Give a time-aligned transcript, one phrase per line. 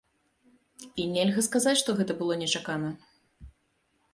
[1.03, 2.89] І нельга сказаць, што гэта было нечакана.